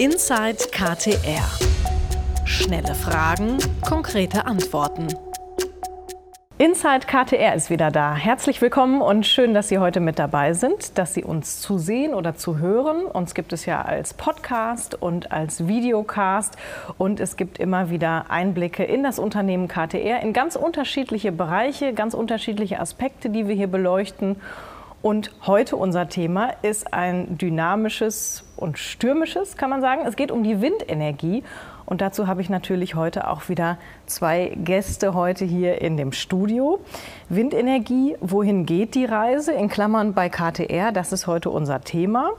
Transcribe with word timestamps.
Inside 0.00 0.58
KTR. 0.70 1.42
Schnelle 2.44 2.94
Fragen, 2.94 3.58
konkrete 3.84 4.46
Antworten. 4.46 5.08
Inside 6.56 7.00
KTR 7.08 7.56
ist 7.56 7.68
wieder 7.68 7.90
da. 7.90 8.14
Herzlich 8.14 8.62
willkommen 8.62 9.02
und 9.02 9.26
schön, 9.26 9.54
dass 9.54 9.68
Sie 9.68 9.78
heute 9.78 9.98
mit 9.98 10.20
dabei 10.20 10.52
sind, 10.52 10.98
dass 10.98 11.14
Sie 11.14 11.24
uns 11.24 11.60
zu 11.60 11.78
sehen 11.78 12.14
oder 12.14 12.36
zu 12.36 12.58
hören. 12.58 13.06
Uns 13.06 13.34
gibt 13.34 13.52
es 13.52 13.66
ja 13.66 13.82
als 13.82 14.14
Podcast 14.14 14.94
und 14.94 15.32
als 15.32 15.66
Videocast 15.66 16.56
und 16.96 17.18
es 17.18 17.36
gibt 17.36 17.58
immer 17.58 17.90
wieder 17.90 18.26
Einblicke 18.30 18.84
in 18.84 19.02
das 19.02 19.18
Unternehmen 19.18 19.66
KTR, 19.66 20.20
in 20.22 20.32
ganz 20.32 20.54
unterschiedliche 20.54 21.32
Bereiche, 21.32 21.92
ganz 21.92 22.14
unterschiedliche 22.14 22.78
Aspekte, 22.78 23.30
die 23.30 23.48
wir 23.48 23.56
hier 23.56 23.66
beleuchten. 23.66 24.36
Und 25.00 25.30
heute 25.46 25.76
unser 25.76 26.08
Thema 26.08 26.50
ist 26.62 26.92
ein 26.92 27.38
dynamisches 27.38 28.44
und 28.56 28.78
stürmisches, 28.78 29.56
kann 29.56 29.70
man 29.70 29.80
sagen. 29.80 30.02
Es 30.06 30.16
geht 30.16 30.32
um 30.32 30.42
die 30.42 30.60
Windenergie. 30.60 31.44
Und 31.86 32.00
dazu 32.00 32.26
habe 32.26 32.42
ich 32.42 32.50
natürlich 32.50 32.96
heute 32.96 33.28
auch 33.28 33.48
wieder 33.48 33.78
zwei 34.06 34.52
Gäste 34.56 35.14
heute 35.14 35.44
hier 35.44 35.80
in 35.80 35.96
dem 35.96 36.12
Studio. 36.12 36.80
Windenergie, 37.28 38.16
wohin 38.20 38.66
geht 38.66 38.94
die 38.94 39.04
Reise? 39.04 39.52
In 39.52 39.68
Klammern 39.68 40.14
bei 40.14 40.28
KTR, 40.28 40.90
das 40.92 41.12
ist 41.12 41.26
heute 41.26 41.50
unser 41.50 41.80
Thema. 41.80 42.32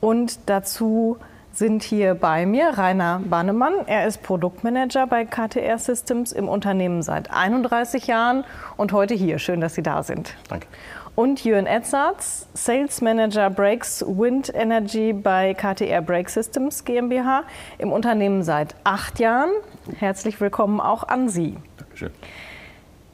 Und 0.00 0.38
dazu 0.46 1.18
sind 1.58 1.82
hier 1.82 2.14
bei 2.14 2.46
mir 2.46 2.78
Rainer 2.78 3.20
Bannemann. 3.24 3.74
Er 3.86 4.06
ist 4.06 4.22
Produktmanager 4.22 5.08
bei 5.08 5.24
KTR 5.24 5.78
Systems 5.78 6.30
im 6.32 6.48
Unternehmen 6.48 7.02
seit 7.02 7.32
31 7.32 8.06
Jahren 8.06 8.44
und 8.76 8.92
heute 8.92 9.14
hier. 9.14 9.40
Schön, 9.40 9.60
dass 9.60 9.74
Sie 9.74 9.82
da 9.82 10.04
sind. 10.04 10.34
Danke 10.48 10.68
und 11.16 11.44
Jürgen 11.44 11.66
Edzards, 11.66 12.46
Sales 12.54 13.00
Manager 13.00 13.50
Brakes 13.50 14.04
Wind 14.06 14.54
Energy 14.54 15.12
bei 15.12 15.52
KTR 15.52 16.00
Brake 16.00 16.30
Systems 16.30 16.84
GmbH 16.84 17.42
im 17.78 17.90
Unternehmen 17.90 18.44
seit 18.44 18.76
acht 18.84 19.18
Jahren. 19.18 19.50
Herzlich 19.98 20.40
willkommen 20.40 20.80
auch 20.80 21.02
an 21.02 21.28
Sie. 21.28 21.56
Dankeschön. 21.76 22.12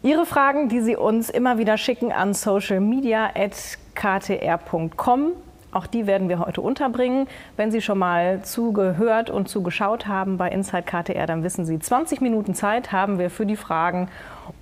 Ihre 0.02 0.26
Fragen, 0.26 0.68
die 0.68 0.82
Sie 0.82 0.96
uns 0.96 1.30
immer 1.30 1.56
wieder 1.56 1.78
schicken 1.78 2.12
an 2.12 2.34
socialmedia.ktr.com. 2.34 5.32
Auch 5.74 5.86
die 5.86 6.06
werden 6.06 6.28
wir 6.28 6.38
heute 6.38 6.60
unterbringen. 6.60 7.26
Wenn 7.56 7.70
Sie 7.70 7.80
schon 7.80 7.98
mal 7.98 8.42
zugehört 8.42 9.28
und 9.28 9.48
zugeschaut 9.48 10.06
haben 10.06 10.36
bei 10.36 10.48
Inside 10.48 10.84
KTR, 10.84 11.26
dann 11.26 11.42
wissen 11.42 11.64
Sie, 11.64 11.78
20 11.78 12.20
Minuten 12.20 12.54
Zeit 12.54 12.92
haben 12.92 13.18
wir 13.18 13.28
für 13.28 13.44
die 13.44 13.56
Fragen 13.56 14.08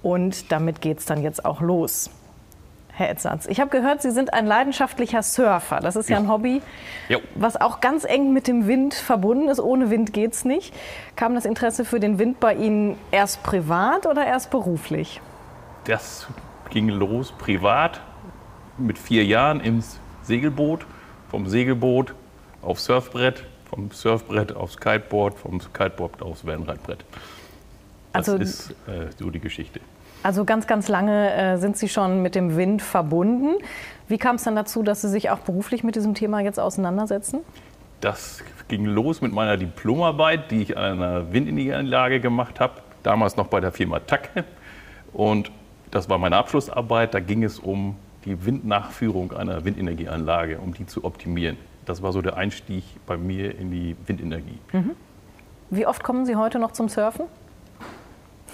und 0.02 0.50
damit 0.50 0.80
geht 0.80 0.98
es 0.98 1.04
dann 1.04 1.22
jetzt 1.22 1.44
auch 1.44 1.60
los. 1.60 2.10
Herr 2.94 3.10
Etzatz. 3.10 3.46
Ich 3.46 3.58
habe 3.58 3.70
gehört, 3.70 4.02
Sie 4.02 4.10
sind 4.10 4.34
ein 4.34 4.46
leidenschaftlicher 4.46 5.22
Surfer. 5.22 5.80
Das 5.80 5.96
ist 5.96 6.10
ja, 6.10 6.16
ja 6.16 6.22
ein 6.22 6.28
Hobby, 6.28 6.60
jo. 7.08 7.20
was 7.34 7.58
auch 7.58 7.80
ganz 7.80 8.04
eng 8.04 8.32
mit 8.32 8.46
dem 8.46 8.66
Wind 8.66 8.94
verbunden 8.94 9.48
ist. 9.48 9.60
Ohne 9.60 9.90
Wind 9.90 10.12
geht 10.12 10.32
es 10.32 10.44
nicht. 10.44 10.74
Kam 11.16 11.34
das 11.34 11.46
Interesse 11.46 11.86
für 11.86 12.00
den 12.00 12.18
Wind 12.18 12.38
bei 12.38 12.54
Ihnen 12.54 12.96
erst 13.10 13.42
privat 13.42 14.06
oder 14.06 14.26
erst 14.26 14.50
beruflich? 14.50 15.20
Das 15.84 16.28
ging 16.70 16.88
los 16.88 17.32
privat 17.32 18.00
mit 18.76 18.98
vier 18.98 19.24
Jahren 19.24 19.60
im 19.60 19.82
Segelboot, 20.22 20.86
vom 21.32 21.48
Segelboot 21.48 22.14
aufs 22.60 22.84
Surfbrett, 22.84 23.42
vom 23.70 23.90
Surfbrett 23.90 24.54
aufs 24.54 24.76
Kiteboard, 24.76 25.38
vom 25.38 25.58
Kiteboard 25.58 26.20
aufs 26.20 26.44
Wellenreitbrett. 26.44 27.04
Das 28.12 28.28
also, 28.28 28.42
ist 28.42 28.70
äh, 28.86 29.06
so 29.18 29.30
die 29.30 29.40
Geschichte. 29.40 29.80
Also 30.22 30.44
ganz, 30.44 30.66
ganz 30.66 30.88
lange 30.88 31.32
äh, 31.32 31.56
sind 31.56 31.78
Sie 31.78 31.88
schon 31.88 32.20
mit 32.20 32.34
dem 32.34 32.54
Wind 32.56 32.82
verbunden. 32.82 33.54
Wie 34.08 34.18
kam 34.18 34.36
es 34.36 34.44
dann 34.44 34.54
dazu, 34.54 34.82
dass 34.82 35.00
Sie 35.00 35.08
sich 35.08 35.30
auch 35.30 35.38
beruflich 35.38 35.82
mit 35.82 35.96
diesem 35.96 36.12
Thema 36.12 36.40
jetzt 36.40 36.60
auseinandersetzen? 36.60 37.40
Das 38.02 38.44
ging 38.68 38.84
los 38.84 39.22
mit 39.22 39.32
meiner 39.32 39.56
Diplomarbeit, 39.56 40.50
die 40.50 40.62
ich 40.62 40.76
an 40.76 41.02
einer 41.02 41.32
Windenergieanlage 41.32 42.20
gemacht 42.20 42.60
habe, 42.60 42.74
damals 43.02 43.38
noch 43.38 43.46
bei 43.46 43.60
der 43.60 43.72
Firma 43.72 44.00
Tacke. 44.00 44.44
Und 45.14 45.50
das 45.90 46.10
war 46.10 46.18
meine 46.18 46.36
Abschlussarbeit. 46.36 47.14
Da 47.14 47.20
ging 47.20 47.42
es 47.42 47.58
um 47.58 47.96
die 48.24 48.44
Windnachführung 48.44 49.32
einer 49.32 49.64
Windenergieanlage, 49.64 50.58
um 50.58 50.74
die 50.74 50.86
zu 50.86 51.04
optimieren. 51.04 51.56
Das 51.84 52.02
war 52.02 52.12
so 52.12 52.22
der 52.22 52.36
Einstieg 52.36 52.84
bei 53.06 53.16
mir 53.16 53.58
in 53.58 53.70
die 53.70 53.96
Windenergie. 54.06 54.58
Mhm. 54.72 54.92
Wie 55.70 55.86
oft 55.86 56.04
kommen 56.04 56.26
Sie 56.26 56.36
heute 56.36 56.58
noch 56.58 56.72
zum 56.72 56.88
Surfen? 56.88 57.26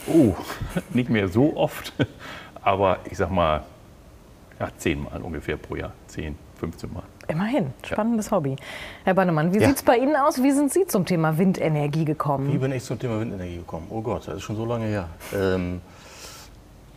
Oh, 0.06 0.34
nicht 0.94 1.10
mehr 1.10 1.28
so 1.28 1.56
oft, 1.56 1.92
aber 2.62 2.98
ich 3.10 3.18
sag 3.18 3.30
mal, 3.30 3.64
ja, 4.58 4.68
zehnmal 4.76 5.20
ungefähr 5.20 5.56
pro 5.56 5.76
Jahr. 5.76 5.92
Zehn, 6.06 6.36
15 6.58 6.92
Mal. 6.92 7.02
Immerhin, 7.28 7.72
spannendes 7.84 8.30
ja. 8.30 8.36
Hobby. 8.36 8.56
Herr 9.04 9.14
Bannemann, 9.14 9.52
wie 9.52 9.58
ja. 9.58 9.68
sieht 9.68 9.76
es 9.76 9.82
bei 9.82 9.98
Ihnen 9.98 10.16
aus? 10.16 10.42
Wie 10.42 10.50
sind 10.50 10.72
Sie 10.72 10.86
zum 10.86 11.04
Thema 11.04 11.36
Windenergie 11.36 12.06
gekommen? 12.06 12.52
Wie 12.52 12.58
bin 12.58 12.72
ich 12.72 12.82
zum 12.82 12.98
Thema 12.98 13.20
Windenergie 13.20 13.58
gekommen? 13.58 13.86
Oh 13.90 14.00
Gott, 14.00 14.26
das 14.26 14.36
ist 14.36 14.42
schon 14.42 14.56
so 14.56 14.64
lange 14.64 14.86
her. 14.86 15.08
Ähm, 15.34 15.80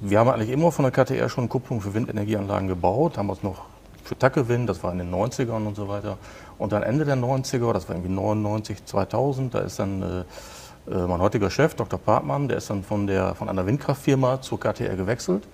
wir 0.01 0.19
haben 0.19 0.29
eigentlich 0.29 0.49
immer 0.49 0.71
von 0.71 0.83
der 0.83 0.91
KTR 0.91 1.29
schon 1.29 1.47
Kupplung 1.47 1.79
für 1.79 1.93
Windenergieanlagen 1.93 2.67
gebaut, 2.67 3.17
damals 3.17 3.43
noch 3.43 3.65
für 4.03 4.17
Tackewind, 4.17 4.67
das 4.67 4.83
war 4.83 4.91
in 4.91 4.97
den 4.97 5.13
90ern 5.13 5.67
und 5.67 5.75
so 5.75 5.87
weiter. 5.87 6.17
Und 6.57 6.71
dann 6.71 6.81
Ende 6.81 7.05
der 7.05 7.15
90er, 7.15 7.71
das 7.71 7.87
war 7.87 7.95
irgendwie 7.95 8.11
99, 8.11 8.83
2000, 8.83 9.53
da 9.53 9.59
ist 9.59 9.77
dann 9.77 10.01
äh, 10.01 10.91
äh, 10.91 11.05
mein 11.07 11.21
heutiger 11.21 11.51
Chef, 11.51 11.75
Dr. 11.75 11.99
Partmann, 11.99 12.47
der 12.47 12.57
ist 12.57 12.69
dann 12.71 12.83
von, 12.83 13.05
der, 13.05 13.35
von 13.35 13.47
einer 13.47 13.65
Windkraftfirma 13.67 14.41
zur 14.41 14.59
KTR 14.59 14.95
gewechselt 14.95 15.47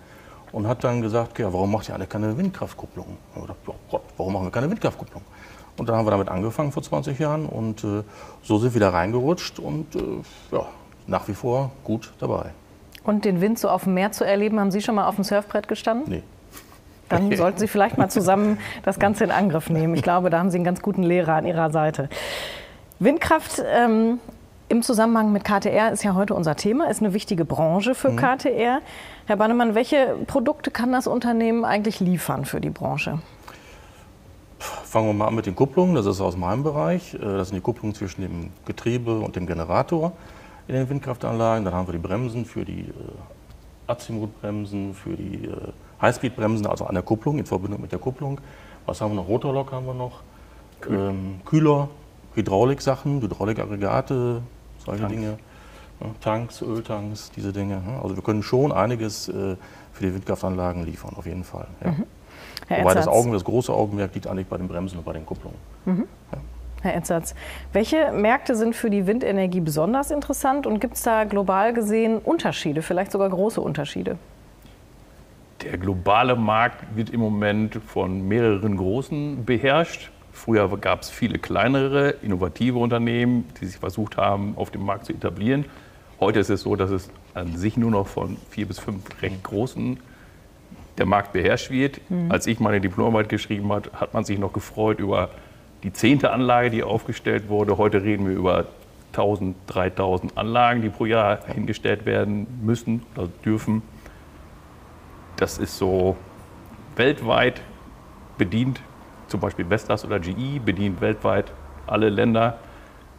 und 0.53 0.65
hat 0.65 0.81
dann 0.81 1.01
gesagt, 1.01 1.37
ja, 1.39 1.51
warum 1.51 1.73
macht 1.73 1.89
ihr 1.89 1.95
alle 1.95 2.07
keine 2.07 2.37
Windkraftkupplung? 2.37 3.17
Gedacht, 3.35 3.57
oh 3.67 3.73
Gott, 3.91 4.03
warum 4.15 4.31
machen 4.31 4.45
wir 4.45 4.51
keine 4.51 4.69
Windkraftkupplung? 4.69 5.23
Und 5.77 5.89
dann 5.89 5.97
haben 5.97 6.05
wir 6.05 6.11
damit 6.11 6.29
angefangen 6.29 6.71
vor 6.71 6.81
20 6.81 7.19
Jahren 7.19 7.45
und 7.47 7.83
äh, 7.83 8.01
so 8.43 8.57
sind 8.59 8.73
wir 8.73 8.79
da 8.79 8.91
reingerutscht 8.91 9.59
und 9.59 9.93
äh, 9.95 9.99
ja, 10.53 10.65
nach 11.05 11.27
wie 11.27 11.33
vor 11.33 11.71
gut 11.83 12.13
dabei. 12.19 12.53
Und 13.07 13.23
den 13.23 13.39
Wind 13.39 13.57
so 13.57 13.69
auf 13.69 13.85
dem 13.85 13.93
Meer 13.93 14.11
zu 14.11 14.25
erleben, 14.25 14.59
haben 14.59 14.69
Sie 14.69 14.81
schon 14.81 14.95
mal 14.95 15.07
auf 15.07 15.15
dem 15.15 15.23
Surfbrett 15.23 15.69
gestanden? 15.69 16.11
Nee. 16.11 16.23
Dann 17.07 17.33
sollten 17.37 17.57
Sie 17.57 17.69
vielleicht 17.69 17.97
mal 17.97 18.09
zusammen 18.09 18.59
das 18.83 18.99
Ganze 18.99 19.23
in 19.23 19.31
Angriff 19.31 19.69
nehmen. 19.69 19.95
Ich 19.95 20.03
glaube, 20.03 20.29
da 20.29 20.39
haben 20.39 20.51
Sie 20.51 20.57
einen 20.57 20.65
ganz 20.65 20.81
guten 20.81 21.03
Lehrer 21.03 21.35
an 21.35 21.45
Ihrer 21.45 21.71
Seite. 21.71 22.09
Windkraft 22.99 23.63
ähm, 23.65 24.19
im 24.67 24.81
Zusammenhang 24.81 25.31
mit 25.31 25.45
KTR 25.45 25.93
ist 25.93 26.03
ja 26.03 26.15
heute 26.15 26.33
unser 26.33 26.57
Thema, 26.57 26.89
ist 26.89 27.01
eine 27.01 27.13
wichtige 27.13 27.45
Branche 27.45 27.95
für 27.95 28.09
mhm. 28.09 28.17
KTR. 28.17 28.81
Herr 29.25 29.37
Bannemann, 29.37 29.73
welche 29.73 30.17
Produkte 30.27 30.69
kann 30.69 30.91
das 30.91 31.07
Unternehmen 31.07 31.63
eigentlich 31.63 32.01
liefern 32.01 32.43
für 32.43 32.59
die 32.59 32.71
Branche? 32.71 33.19
Fangen 34.59 35.07
wir 35.07 35.13
mal 35.13 35.27
an 35.27 35.35
mit 35.35 35.45
den 35.45 35.55
Kupplungen, 35.55 35.95
das 35.95 36.05
ist 36.05 36.19
aus 36.19 36.35
meinem 36.35 36.63
Bereich. 36.63 37.13
Äh, 37.13 37.19
das 37.19 37.47
sind 37.47 37.55
die 37.55 37.61
Kupplungen 37.61 37.95
zwischen 37.95 38.21
dem 38.21 38.49
Getriebe 38.65 39.17
und 39.17 39.37
dem 39.37 39.47
Generator 39.47 40.11
in 40.67 40.75
den 40.75 40.89
Windkraftanlagen. 40.89 41.65
Dann 41.65 41.73
haben 41.73 41.87
wir 41.87 41.93
die 41.93 41.99
Bremsen 41.99 42.45
für 42.45 42.65
die 42.65 42.81
äh, 42.81 42.93
Azimutbremsen, 43.87 44.93
für 44.93 45.15
die 45.15 45.45
äh, 45.45 45.71
Highspeedbremsen, 46.01 46.67
also 46.67 46.85
an 46.85 46.93
der 46.93 47.03
Kupplung, 47.03 47.39
in 47.39 47.45
Verbindung 47.45 47.81
mit 47.81 47.91
der 47.91 47.99
Kupplung. 47.99 48.39
Was 48.85 49.01
haben 49.01 49.11
wir 49.11 49.15
noch? 49.15 49.27
Rotorlock 49.27 49.71
haben 49.71 49.85
wir 49.85 49.93
noch. 49.93 50.21
Kühl. 50.81 51.09
Ähm, 51.09 51.41
Kühler, 51.45 51.89
Hydrauliksachen, 52.35 53.21
Hydraulikaggregate, 53.21 54.41
solche 54.85 55.01
Tanks. 55.01 55.15
Dinge. 55.15 55.39
Ja, 55.99 56.07
Tanks, 56.21 56.61
Öltanks, 56.61 57.31
diese 57.35 57.51
Dinge. 57.51 57.81
Also 58.03 58.15
wir 58.15 58.23
können 58.23 58.43
schon 58.43 58.71
einiges 58.71 59.29
äh, 59.29 59.55
für 59.93 60.03
die 60.03 60.13
Windkraftanlagen 60.13 60.85
liefern, 60.85 61.15
auf 61.15 61.25
jeden 61.25 61.43
Fall. 61.43 61.67
Ja. 61.83 61.91
Mhm. 61.91 62.03
Wobei 62.69 62.93
das, 62.93 63.07
Augen, 63.07 63.31
das 63.31 63.43
große 63.43 63.73
Augenmerk 63.73 64.13
liegt 64.13 64.27
eigentlich 64.27 64.47
bei 64.47 64.57
den 64.57 64.67
Bremsen 64.67 64.99
und 64.99 65.05
bei 65.05 65.13
den 65.13 65.25
Kupplungen. 65.25 65.57
Mhm. 65.85 66.07
Ja. 66.31 66.37
Herr 66.81 66.93
Enzatz, 66.93 67.33
welche 67.73 68.11
Märkte 68.11 68.55
sind 68.55 68.75
für 68.75 68.89
die 68.89 69.07
Windenergie 69.07 69.61
besonders 69.61 70.11
interessant 70.11 70.67
und 70.67 70.79
gibt 70.79 70.95
es 70.95 71.01
da 71.01 71.23
global 71.23 71.73
gesehen 71.73 72.19
Unterschiede, 72.19 72.81
vielleicht 72.81 73.11
sogar 73.11 73.29
große 73.29 73.59
Unterschiede? 73.59 74.17
Der 75.63 75.77
globale 75.77 76.35
Markt 76.35 76.95
wird 76.95 77.09
im 77.09 77.19
Moment 77.19 77.79
von 77.87 78.27
mehreren 78.27 78.77
großen 78.77 79.43
beherrscht. 79.43 80.11
Früher 80.31 80.69
gab 80.77 81.01
es 81.01 81.09
viele 81.09 81.39
kleinere, 81.39 82.11
innovative 82.21 82.77
Unternehmen, 82.77 83.45
die 83.59 83.65
sich 83.65 83.77
versucht 83.77 84.17
haben, 84.17 84.53
auf 84.55 84.69
dem 84.69 84.85
Markt 84.85 85.05
zu 85.05 85.13
etablieren. 85.13 85.65
Heute 86.19 86.39
ist 86.39 86.51
es 86.51 86.61
so, 86.61 86.75
dass 86.75 86.91
es 86.91 87.09
an 87.33 87.57
sich 87.57 87.75
nur 87.75 87.89
noch 87.89 88.07
von 88.07 88.37
vier 88.51 88.67
bis 88.67 88.77
fünf 88.77 89.03
recht 89.21 89.43
großen 89.43 89.99
der 90.97 91.05
Markt 91.05 91.33
beherrscht 91.33 91.71
wird. 91.71 91.99
Mhm. 92.09 92.31
Als 92.31 92.45
ich 92.45 92.59
meine 92.59 92.79
Diplomarbeit 92.79 93.29
geschrieben 93.29 93.71
habe, 93.71 93.89
hat 93.93 94.13
man 94.13 94.23
sich 94.23 94.37
noch 94.37 94.53
gefreut 94.53 94.99
über 94.99 95.29
die 95.83 95.93
zehnte 95.93 96.31
Anlage, 96.31 96.69
die 96.69 96.83
aufgestellt 96.83 97.49
wurde. 97.49 97.77
Heute 97.77 98.03
reden 98.03 98.27
wir 98.27 98.35
über 98.35 98.65
1000, 99.13 99.55
3000 99.67 100.37
Anlagen, 100.37 100.81
die 100.81 100.89
pro 100.89 101.05
Jahr 101.05 101.39
hingestellt 101.45 102.05
werden 102.05 102.47
müssen 102.63 103.03
oder 103.15 103.29
dürfen. 103.45 103.81
Das 105.37 105.57
ist 105.57 105.77
so 105.77 106.17
weltweit 106.95 107.61
bedient 108.37 108.81
zum 109.27 109.39
Beispiel 109.39 109.65
Vestas 109.65 110.05
oder 110.05 110.19
GE 110.19 110.59
bedient 110.59 111.01
weltweit 111.01 111.51
alle 111.85 112.09
Länder, 112.09 112.59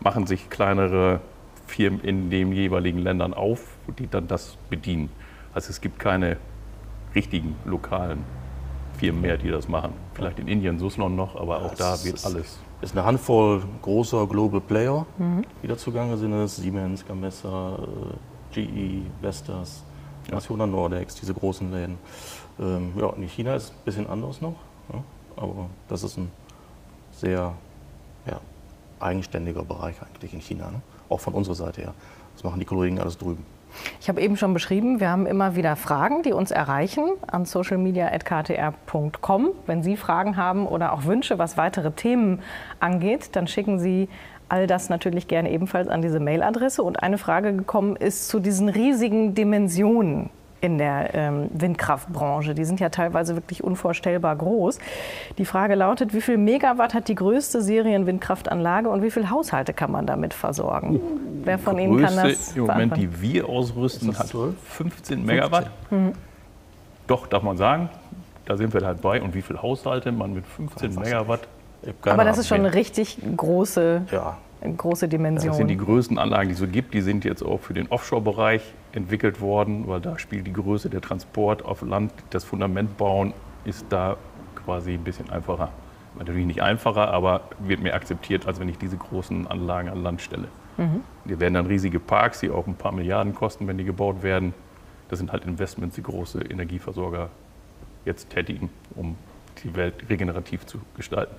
machen 0.00 0.26
sich 0.26 0.49
kleinere 0.49 1.20
Firmen 1.66 2.00
in 2.00 2.31
den 2.31 2.52
jeweiligen 2.52 2.99
Ländern 2.99 3.34
auf, 3.34 3.76
die 3.99 4.08
dann 4.08 4.26
das 4.26 4.56
bedienen. 4.70 5.10
Also 5.52 5.70
es 5.70 5.81
gibt 5.81 5.99
keine 5.99 6.38
richtigen 7.14 7.56
lokalen 7.64 8.25
Firmen 8.98 9.22
mehr, 9.22 9.36
die 9.36 9.48
das 9.50 9.68
machen. 9.68 9.92
Vielleicht 10.14 10.38
in 10.40 10.48
Indien, 10.48 10.78
Suslon 10.78 11.14
noch, 11.14 11.36
aber 11.36 11.62
auch 11.64 11.74
da 11.74 11.94
es 11.94 12.04
wird 12.04 12.16
ist- 12.16 12.26
alles. 12.26 12.58
Es 12.80 12.90
ist 12.90 12.96
eine 12.96 13.04
Handvoll 13.06 13.62
großer 13.82 14.26
Global 14.28 14.60
Player, 14.60 15.04
die 15.62 15.66
da 15.66 15.76
zugange 15.76 16.16
sind. 16.16 16.30
Das 16.30 16.52
ist 16.56 16.62
Siemens, 16.62 17.04
Gamesa, 17.06 17.76
äh, 17.76 18.54
GE, 18.54 19.02
Vestas, 19.20 19.82
National 20.30 20.68
Nordex, 20.68 21.16
diese 21.16 21.34
großen 21.34 21.72
Läden. 21.72 21.98
Ähm, 22.60 22.92
ja, 22.96 23.06
und 23.06 23.22
in 23.22 23.28
China 23.28 23.54
ist 23.56 23.64
es 23.64 23.70
ein 23.70 23.84
bisschen 23.84 24.06
anders 24.08 24.40
noch, 24.40 24.54
ja, 24.92 25.02
aber 25.36 25.66
das 25.88 26.04
ist 26.04 26.18
ein 26.18 26.30
sehr 27.12 27.52
ja, 28.26 28.40
eigenständiger 29.00 29.64
Bereich 29.64 29.96
eigentlich 30.02 30.32
in 30.34 30.40
China, 30.40 30.70
ne? 30.70 30.80
auch 31.08 31.18
von 31.20 31.34
unserer 31.34 31.54
Seite 31.56 31.80
her. 31.82 31.94
Das 32.34 32.44
machen 32.44 32.60
die 32.60 32.66
Kollegen 32.66 33.00
alles 33.00 33.18
drüben. 33.18 33.44
Ich 34.00 34.09
habe 34.09 34.20
eben 34.20 34.37
schon 34.37 34.55
beschrieben, 34.55 35.00
wir 35.00 35.11
haben 35.11 35.26
immer 35.26 35.56
wieder 35.56 35.75
Fragen, 35.76 36.23
die 36.23 36.32
uns 36.32 36.50
erreichen 36.50 37.11
an 37.26 37.44
socialmedia.ktr.com. 37.44 39.49
Wenn 39.67 39.82
Sie 39.82 39.97
Fragen 39.97 40.37
haben 40.37 40.67
oder 40.67 40.93
auch 40.93 41.05
Wünsche, 41.05 41.38
was 41.38 41.56
weitere 41.56 41.93
Themen 41.93 42.43
angeht, 42.81 43.37
dann 43.37 43.47
schicken 43.47 43.79
Sie 43.79 44.09
all 44.49 44.67
das 44.67 44.88
natürlich 44.88 45.29
gerne 45.29 45.50
ebenfalls 45.50 45.88
an 45.88 46.03
diese 46.03 46.20
Mailadresse. 46.20 46.82
Und 46.82 47.03
eine 47.03 47.19
Frage 47.19 47.55
gekommen 47.55 47.97
ist 47.97 48.29
zu 48.29 48.41
diesen 48.41 48.69
riesigen 48.69 49.35
Dimensionen 49.35 50.31
in 50.60 50.78
der 50.78 51.14
ähm, 51.14 51.49
Windkraftbranche. 51.52 52.55
Die 52.55 52.64
sind 52.64 52.81
ja 52.81 52.88
teilweise 52.88 53.37
wirklich 53.37 53.62
unvorstellbar 53.62 54.37
groß. 54.37 54.78
Die 55.38 55.44
Frage 55.44 55.75
lautet, 55.75 56.14
wie 56.14 56.20
viel 56.20 56.37
Megawatt 56.37 56.94
hat 56.94 57.08
die 57.08 57.14
größte 57.14 57.62
Serienwindkraftanlage 57.62 58.88
und 58.88 59.02
wie 59.02 59.10
viele 59.10 59.31
Haushalte 59.31 59.72
kann 59.72 59.93
man 59.93 60.06
damit 60.06 60.34
versorgen? 60.34 61.00
Wer 61.44 61.58
von 61.58 61.78
Ihnen 61.78 62.02
kann 62.02 62.14
Größte 62.14 62.28
das 62.28 62.56
im 62.56 62.66
Moment, 62.66 62.96
die 62.96 63.20
wir 63.20 63.49
ausrüsten, 63.49 64.19
hat 64.19 64.28
12? 64.28 64.55
15 64.64 65.25
Megawatt. 65.25 65.70
Doch, 67.06 67.26
darf 67.26 67.43
man 67.43 67.56
sagen. 67.56 67.88
Da 68.46 68.56
sind 68.56 68.72
wir 68.72 68.84
halt 68.84 69.00
bei. 69.00 69.20
Und 69.20 69.34
wie 69.34 69.43
viele 69.43 69.62
Haushalte 69.62 70.10
man 70.10 70.32
mit 70.32 70.46
15 70.46 70.96
Weiß 70.96 71.05
Megawatt? 71.05 71.40
Aber 72.02 72.25
das 72.25 72.38
ist 72.38 72.49
schon 72.49 72.58
eine 72.58 72.75
richtig 72.75 73.19
große, 73.37 74.02
Ja, 74.10 74.37
große 74.76 75.08
Dimension. 75.08 75.49
Das 75.49 75.58
sind 75.58 75.69
die 75.69 75.76
größten 75.76 76.19
Anlagen, 76.19 76.49
die 76.49 76.55
es 76.55 76.58
so 76.58 76.66
gibt. 76.66 76.94
Die 76.94 77.00
sind 77.00 77.25
jetzt 77.25 77.43
auch 77.43 77.60
für 77.60 77.75
den 77.75 77.88
Offshore-Bereich 77.88 78.62
entwickelt 78.93 79.40
worden, 79.40 79.87
weil 79.87 80.00
da 80.00 80.19
spielt 80.19 80.46
die 80.46 80.52
Größe 80.52 80.88
der 80.90 81.00
Transport 81.00 81.64
auf 81.64 81.82
Land, 81.82 82.12
das 82.31 82.44
Fundament 82.44 82.96
bauen, 82.96 83.35
ist 83.64 83.87
da 83.90 84.17
quasi 84.55 84.94
ein 84.94 85.05
bisschen 85.05 85.31
einfacher. 85.31 85.70
Natürlich 86.19 86.46
nicht 86.46 86.62
einfacher, 86.62 87.08
aber 87.12 87.43
wird 87.58 87.81
mehr 87.81 87.94
akzeptiert, 87.94 88.46
als 88.46 88.58
wenn 88.58 88.69
ich 88.69 88.79
diese 88.79 88.96
großen 88.96 89.46
Anlagen 89.46 89.88
an 89.88 90.02
Land 90.02 90.20
stelle. 90.23 90.49
Die 91.26 91.38
werden 91.38 91.55
dann 91.55 91.67
riesige 91.67 92.00
Parks, 92.00 92.40
die 92.40 92.50
auch 92.50 92.67
ein 92.67 92.75
paar 92.76 92.93
Milliarden 92.93 93.35
kosten, 93.35 93.67
wenn 93.67 93.79
die 93.79 93.85
gebaut 93.85 94.23
werden. 94.23 94.55
Das 95.08 95.19
sind 95.19 95.32
halt 95.32 95.44
Investments, 95.44 95.96
die 95.96 96.02
große 96.02 96.41
Energieversorger 96.41 97.31
jetzt 98.05 98.31
tätigen, 98.31 98.70
um 98.94 99.17
die 99.64 99.75
Welt 99.75 99.94
regenerativ 100.08 100.67
zu 100.67 100.79
gestalten. 100.96 101.34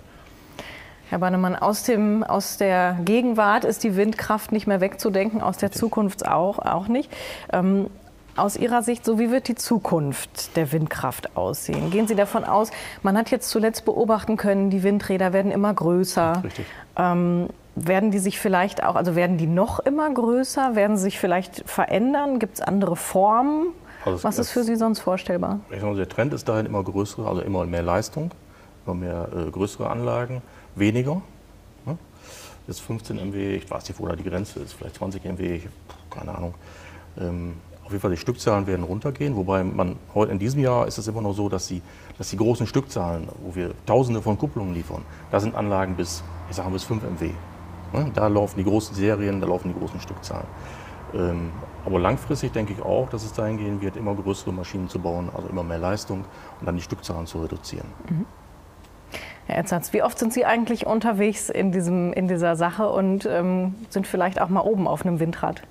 Herr 1.10 1.20
Bannemann, 1.20 1.56
aus, 1.56 1.84
dem, 1.84 2.24
aus 2.24 2.58
der 2.58 2.98
Gegenwart 3.04 3.66
ist 3.66 3.84
die 3.84 3.96
Windkraft 3.96 4.52
nicht 4.52 4.68
mehr 4.68 4.80
wegzudenken, 4.80 5.42
aus 5.42 5.58
der 5.58 5.72
Zukunft 5.72 6.28
auch, 6.28 6.60
auch 6.60 6.88
nicht. 6.88 7.12
Ähm, 7.52 7.88
aus 8.36 8.56
Ihrer 8.56 8.84
Sicht, 8.84 9.04
so 9.04 9.18
wie 9.18 9.32
wird 9.32 9.48
die 9.48 9.56
Zukunft 9.56 10.56
der 10.56 10.72
Windkraft 10.72 11.36
aussehen? 11.36 11.90
Gehen 11.90 12.08
Sie 12.08 12.16
davon 12.16 12.44
aus, 12.44 12.70
man 13.02 13.18
hat 13.18 13.32
jetzt 13.32 13.50
zuletzt 13.50 13.86
beobachten 13.86 14.38
können, 14.38 14.70
die 14.70 14.84
Windräder 14.84 15.34
werden 15.34 15.52
immer 15.52 15.74
größer. 15.74 16.42
richtig. 16.44 16.66
Ähm, 16.96 17.50
werden 17.76 18.12
die 18.12 18.20
sich 18.20 18.40
vielleicht 18.40 18.84
auch, 18.84 18.96
also 18.96 19.16
werden 19.16 19.38
die 19.38 19.48
noch 19.48 19.80
immer 19.80 20.14
größer? 20.14 20.76
Werden 20.76 20.98
sie 20.98 21.04
sich 21.04 21.20
vielleicht 21.20 21.68
verändern? 21.70 22.40
Gibt 22.40 22.56
es 22.56 22.62
andere 22.62 22.96
Formen? 22.96 23.68
Also 24.06 24.24
Was 24.24 24.38
ist 24.38 24.52
für 24.52 24.64
Sie 24.64 24.76
sonst 24.76 25.00
vorstellbar? 25.00 25.60
Ich 25.70 25.80
sag 25.80 25.90
mal, 25.90 25.96
der 25.96 26.10
Trend 26.10 26.34
ist 26.34 26.48
dahin 26.50 26.66
immer 26.66 26.84
größere, 26.84 27.28
also 27.28 27.42
immer 27.42 27.66
mehr 27.66 27.84
Leistung, 27.84 28.32
immer 28.86 28.96
mehr 28.96 29.30
äh, 29.36 29.50
größere 29.50 29.90
Anlagen, 29.90 30.42
weniger. 30.80 31.22
Ne? 31.86 31.98
Jetzt 32.68 32.82
15 32.82 33.18
MW, 33.18 33.56
ich 33.56 33.70
weiß 33.70 33.88
nicht, 33.88 34.00
wo 34.00 34.08
da 34.08 34.16
die 34.16 34.24
Grenze 34.24 34.60
ist, 34.60 34.74
vielleicht 34.74 34.96
20 34.96 35.24
MW, 35.24 35.62
keine 36.10 36.36
Ahnung. 36.36 36.54
Ähm, 37.20 37.56
auf 37.84 37.92
jeden 37.92 38.02
Fall 38.02 38.12
die 38.12 38.18
Stückzahlen 38.18 38.68
werden 38.68 38.84
runtergehen, 38.84 39.36
wobei 39.36 39.64
man 39.64 39.96
heute 40.14 40.32
in 40.32 40.38
diesem 40.38 40.62
Jahr 40.62 40.86
ist 40.86 41.00
es 41.00 41.08
immer 41.08 41.22
noch 41.22 41.34
so, 41.34 41.50
dass 41.50 41.68
die, 41.68 41.82
dass 42.20 42.30
die 42.30 42.38
großen 42.38 42.68
Stückzahlen, 42.68 43.28
wo 43.42 43.56
wir 43.56 43.74
Tausende 43.88 44.22
von 44.22 44.38
Kupplungen 44.38 44.76
liefern, 44.76 45.04
da 45.32 45.40
sind 45.40 45.56
Anlagen 45.56 45.96
bis, 45.96 46.24
ich 46.52 46.56
sage 46.56 46.70
bis 46.70 46.84
5 46.84 47.02
MW. 47.02 47.32
Ne? 47.94 48.12
Da 48.14 48.28
laufen 48.28 48.58
die 48.58 48.64
großen 48.64 48.96
Serien, 48.96 49.42
da 49.42 49.48
laufen 49.48 49.74
die 49.74 49.80
großen 49.80 50.00
Stückzahlen. 50.00 50.46
Ähm, 51.16 51.50
aber 51.84 52.00
langfristig 52.00 52.52
denke 52.52 52.74
ich 52.74 52.82
auch, 52.84 53.10
dass 53.10 53.24
es 53.24 53.34
dahin 53.34 53.58
gehen 53.58 53.82
wird, 53.82 53.96
immer 53.98 54.14
größere 54.14 54.54
Maschinen 54.54 54.88
zu 54.88 55.00
bauen, 55.00 55.30
also 55.36 55.48
immer 55.48 55.64
mehr 55.64 55.80
Leistung 55.80 56.26
und 56.60 56.66
dann 56.68 56.76
die 56.76 56.84
Stückzahlen 56.84 57.26
zu 57.26 57.42
reduzieren. 57.42 57.88
Herr 59.50 59.58
Etzatz, 59.58 59.94
wie 59.94 60.04
oft 60.04 60.20
sind 60.20 60.32
Sie 60.32 60.46
eigentlich 60.46 60.86
unterwegs 60.86 61.50
in, 61.50 61.72
diesem, 61.72 62.14
in 62.14 62.28
dieser 62.28 62.56
Sache 62.56 62.88
und 62.88 63.26
ähm, 63.26 63.74
sind 63.90 64.06
vielleicht 64.06 64.40
auch 64.40 64.50
mal 64.50 64.62
oben 64.62 64.88
auf 64.88 65.04
einem 65.04 65.20
Windrad? 65.20 65.64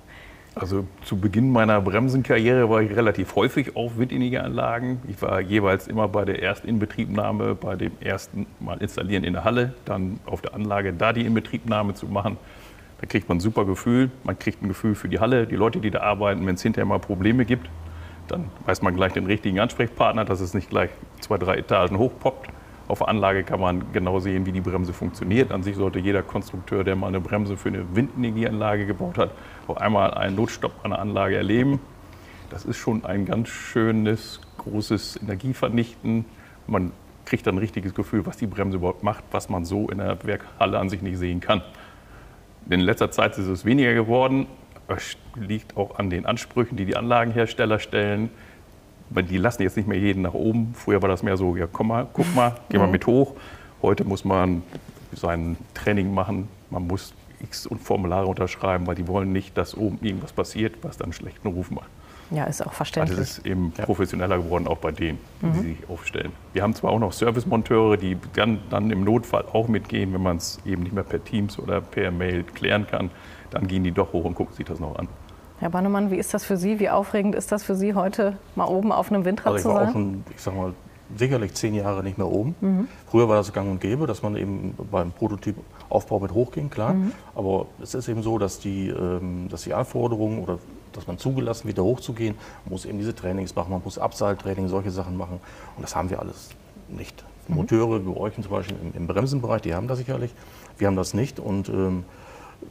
Also 0.53 0.85
zu 1.05 1.17
Beginn 1.17 1.53
meiner 1.53 1.79
Bremsenkarriere 1.79 2.69
war 2.69 2.81
ich 2.81 2.93
relativ 2.93 3.37
häufig 3.37 3.77
auf 3.77 3.97
Windenergieanlagen. 3.97 4.99
Ich 5.07 5.21
war 5.21 5.39
jeweils 5.39 5.87
immer 5.87 6.09
bei 6.09 6.25
der 6.25 6.43
ersten 6.43 6.67
Inbetriebnahme, 6.67 7.55
bei 7.55 7.77
dem 7.77 7.93
ersten 8.01 8.47
Mal 8.59 8.79
installieren 8.79 9.23
in 9.23 9.31
der 9.31 9.45
Halle, 9.45 9.73
dann 9.85 10.19
auf 10.25 10.41
der 10.41 10.55
Anlage 10.55 10.91
da 10.91 11.13
die 11.13 11.25
Inbetriebnahme 11.25 11.93
zu 11.93 12.07
machen. 12.07 12.35
Da 12.99 13.07
kriegt 13.07 13.29
man 13.29 13.37
ein 13.37 13.41
super 13.41 13.63
Gefühl. 13.63 14.11
Man 14.25 14.37
kriegt 14.37 14.61
ein 14.61 14.67
Gefühl 14.67 14.95
für 14.95 15.07
die 15.07 15.21
Halle, 15.21 15.47
die 15.47 15.55
Leute, 15.55 15.79
die 15.79 15.89
da 15.89 16.01
arbeiten. 16.01 16.45
Wenn 16.45 16.55
es 16.55 16.61
hinterher 16.61 16.85
mal 16.85 16.99
Probleme 16.99 17.45
gibt, 17.45 17.69
dann 18.27 18.51
weiß 18.65 18.81
man 18.81 18.93
gleich 18.93 19.13
den 19.13 19.25
richtigen 19.25 19.61
Ansprechpartner, 19.61 20.25
dass 20.25 20.41
es 20.41 20.53
nicht 20.53 20.69
gleich 20.69 20.89
zwei, 21.21 21.37
drei 21.37 21.55
Etagen 21.55 21.97
hochpoppt. 21.97 22.49
Auf 22.89 22.97
der 22.97 23.07
Anlage 23.07 23.43
kann 23.43 23.59
man 23.59 23.93
genau 23.93 24.19
sehen, 24.19 24.47
wie 24.47 24.51
die 24.51 24.61
Bremse 24.61 24.93
funktioniert. 24.93 25.51
An 25.51 25.61
sich 25.61 25.75
sollte 25.75 25.99
jeder 25.99 26.23
Konstrukteur, 26.23 26.83
der 26.83 26.95
mal 26.95 27.05
eine 27.05 27.19
Bremse 27.19 27.55
für 27.55 27.69
eine 27.69 27.95
Windenergieanlage 27.95 28.87
gebaut 28.87 29.19
hat, 29.19 29.29
auch 29.67 29.77
einmal 29.77 30.11
einen 30.15 30.35
Notstopp 30.35 30.73
an 30.81 30.89
der 30.89 30.99
Anlage 30.99 31.35
erleben. 31.35 31.79
Das 32.49 32.65
ist 32.65 32.77
schon 32.77 33.05
ein 33.05 33.25
ganz 33.25 33.49
schönes, 33.49 34.41
großes 34.57 35.21
Energievernichten. 35.21 36.25
Man 36.65 36.91
kriegt 37.25 37.45
dann 37.45 37.55
ein 37.55 37.59
richtiges 37.59 37.93
Gefühl, 37.93 38.25
was 38.25 38.37
die 38.37 38.47
Bremse 38.47 38.77
überhaupt 38.77 39.03
macht, 39.03 39.23
was 39.29 39.49
man 39.49 39.65
so 39.65 39.87
in 39.89 39.99
der 39.99 40.17
Werkhalle 40.25 40.79
an 40.79 40.89
sich 40.89 41.03
nicht 41.03 41.19
sehen 41.19 41.41
kann. 41.41 41.61
In 42.71 42.79
letzter 42.79 43.11
Zeit 43.11 43.37
ist 43.37 43.45
es 43.45 43.65
weniger 43.65 43.93
geworden. 43.93 44.47
Das 44.87 45.15
liegt 45.35 45.77
auch 45.77 45.99
an 45.99 46.09
den 46.09 46.25
Ansprüchen, 46.25 46.75
die 46.75 46.85
die 46.85 46.97
Anlagenhersteller 46.97 47.77
stellen. 47.77 48.31
Weil 49.11 49.23
Die 49.23 49.37
lassen 49.37 49.63
jetzt 49.63 49.75
nicht 49.77 49.87
mehr 49.87 49.97
jeden 49.97 50.21
nach 50.21 50.33
oben. 50.33 50.73
Früher 50.75 51.01
war 51.01 51.09
das 51.09 51.23
mehr 51.23 51.37
so, 51.37 51.55
ja 51.55 51.67
komm 51.71 51.87
mal, 51.87 52.07
guck 52.13 52.33
mal, 52.35 52.55
geh 52.69 52.77
mal 52.77 52.87
mit 52.87 53.07
hoch. 53.07 53.33
Heute 53.81 54.03
muss 54.05 54.23
man 54.25 54.61
sein 55.13 55.57
Training 55.73 56.13
machen. 56.13 56.47
Man 56.69 56.85
muss 56.87 57.13
X 57.41 57.65
und 57.65 57.81
Formulare 57.81 58.27
unterschreiben, 58.27 58.85
weil 58.85 58.95
die 58.95 59.07
wollen 59.07 59.31
nicht, 59.31 59.57
dass 59.57 59.75
oben 59.75 59.97
irgendwas 60.01 60.33
passiert, 60.33 60.75
was 60.83 60.97
dann 60.97 61.05
einen 61.05 61.13
schlechten 61.13 61.47
Ruf 61.47 61.71
macht. 61.71 61.89
Ja, 62.31 62.43
ist 62.43 62.61
auch 62.61 62.67
Also 62.67 62.75
verständlich. 62.77 63.17
es 63.19 63.37
ist 63.39 63.47
eben 63.47 63.71
professioneller 63.71 64.37
geworden, 64.37 64.67
auch 64.67 64.77
bei 64.77 64.91
denen, 64.91 65.17
die 65.41 65.59
sich 65.69 65.77
aufstellen. 65.89 66.31
Wir 66.53 66.61
haben 66.61 66.75
zwar 66.75 66.91
auch 66.91 66.99
noch 66.99 67.11
Servicemonteure, 67.11 67.97
die 67.97 68.17
dann, 68.35 68.59
dann 68.69 68.91
im 68.91 69.03
Notfall 69.03 69.45
auch 69.51 69.67
mitgehen, 69.67 70.13
wenn 70.13 70.21
man 70.21 70.37
es 70.37 70.59
eben 70.63 70.83
nicht 70.83 70.93
mehr 70.93 71.03
per 71.03 71.23
Teams 71.23 71.57
oder 71.57 71.81
per 71.81 72.11
Mail 72.11 72.43
klären 72.43 72.85
kann, 72.85 73.09
dann 73.49 73.67
gehen 73.67 73.83
die 73.83 73.91
doch 73.91 74.13
hoch 74.13 74.25
und 74.25 74.35
gucken 74.35 74.53
sich 74.53 74.65
das 74.65 74.79
noch 74.79 74.95
an. 74.99 75.07
Herr 75.59 75.69
Bannemann, 75.69 76.09
wie 76.09 76.15
ist 76.15 76.33
das 76.33 76.45
für 76.45 76.55
Sie? 76.57 76.79
Wie 76.79 76.89
aufregend 76.89 77.35
ist 77.35 77.51
das 77.51 77.63
für 77.63 77.75
Sie, 77.75 77.93
heute 77.93 78.37
mal 78.55 78.65
oben 78.65 78.91
auf 78.93 79.11
einem 79.11 79.25
Windrad 79.25 79.47
Also 79.47 79.57
ich 79.57 79.63
zu 79.63 79.69
war 79.69 79.75
auch 79.75 79.83
sein? 79.85 79.91
schon, 79.93 80.23
ich 80.33 80.41
sag 80.41 80.55
mal, 80.55 80.73
sicherlich 81.17 81.53
zehn 81.53 81.73
Jahre 81.73 82.01
nicht 82.03 82.17
mehr 82.17 82.27
oben. 82.27 82.87
Früher 83.09 83.27
war 83.27 83.35
das 83.35 83.51
gang 83.51 83.69
und 83.69 83.81
gäbe, 83.81 84.07
dass 84.07 84.21
man 84.21 84.37
eben 84.37 84.73
beim 84.91 85.11
Prototypaufbau 85.11 86.19
mit 86.19 86.31
hochging, 86.31 86.69
klar. 86.69 86.95
Aber 87.35 87.65
es 87.81 87.93
ist 87.93 88.07
eben 88.07 88.21
so, 88.23 88.37
dass 88.37 88.59
die, 88.59 88.87
ähm, 88.89 89.47
dass 89.49 89.63
die 89.63 89.73
Anforderungen 89.73 90.41
oder 90.43 90.59
dass 90.93 91.07
man 91.07 91.17
zugelassen 91.17 91.67
wird, 91.67 91.77
da 91.77 91.81
hochzugehen, 91.81 92.35
man 92.65 92.71
muss 92.71 92.85
eben 92.85 92.97
diese 92.97 93.13
Trainings 93.15 93.55
machen, 93.55 93.71
man 93.71 93.81
muss 93.83 93.97
Abseiltraining, 93.97 94.67
solche 94.69 94.91
Sachen 94.91 95.17
machen. 95.17 95.39
Und 95.75 95.83
das 95.83 95.95
haben 95.95 96.09
wir 96.09 96.19
alles 96.19 96.49
nicht. 96.87 97.23
Moteure, 97.47 98.05
wie 98.05 98.11
bei 98.11 98.19
euch 98.19 98.35
zum 98.35 98.43
Beispiel 98.49 98.77
im, 98.81 98.93
im 98.93 99.07
Bremsenbereich, 99.07 99.63
die 99.63 99.73
haben 99.73 99.87
das 99.87 99.97
sicherlich. 99.97 100.31
Wir 100.77 100.87
haben 100.87 100.95
das 100.95 101.13
nicht 101.13 101.39
und 101.39 101.67
ähm, 101.69 102.05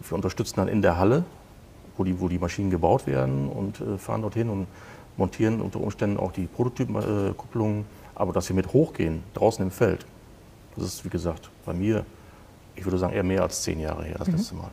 wir 0.08 0.14
unterstützen 0.14 0.54
dann 0.56 0.68
in 0.68 0.80
der 0.82 0.96
Halle, 0.96 1.24
wo 1.98 2.04
die, 2.04 2.18
wo 2.20 2.28
die 2.28 2.38
Maschinen 2.38 2.70
gebaut 2.70 3.06
werden 3.06 3.48
und 3.48 3.80
äh, 3.80 3.98
fahren 3.98 4.22
dorthin 4.22 4.48
und 4.48 4.66
montieren 5.16 5.60
unter 5.60 5.80
Umständen 5.80 6.16
auch 6.16 6.32
die 6.32 6.46
Prototypenkupplungen. 6.46 7.84
Aber 8.14 8.32
dass 8.32 8.48
wir 8.48 8.56
mit 8.56 8.72
hochgehen, 8.72 9.22
draußen 9.34 9.64
im 9.64 9.70
Feld, 9.70 10.06
das 10.76 10.86
ist 10.86 11.04
wie 11.04 11.08
gesagt 11.08 11.50
bei 11.66 11.72
mir, 11.72 12.04
ich 12.76 12.84
würde 12.84 12.98
sagen, 12.98 13.12
eher 13.12 13.24
mehr 13.24 13.42
als 13.42 13.62
zehn 13.62 13.80
Jahre 13.80 14.04
her, 14.04 14.16
das 14.18 14.28
letzte 14.28 14.54
Mal. 14.54 14.70